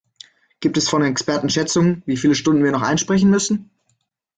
Gibt 0.61 0.77
es 0.77 0.89
von 0.89 1.03
Experten 1.03 1.47
Schätzungen, 1.51 2.01
wie 2.07 2.17
viele 2.17 2.33
Stunden 2.33 2.63
wir 2.63 2.71
noch 2.71 2.81
einsprechen 2.81 3.29
müssen? 3.29 3.69